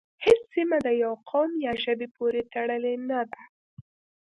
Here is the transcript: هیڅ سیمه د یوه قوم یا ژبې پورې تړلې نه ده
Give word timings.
هیڅ 0.25 0.41
سیمه 0.53 0.77
د 0.87 0.89
یوه 1.03 1.17
قوم 1.29 1.51
یا 1.65 1.73
ژبې 1.83 2.07
پورې 2.15 2.41
تړلې 2.53 2.93
نه 3.09 3.19
ده 3.29 3.41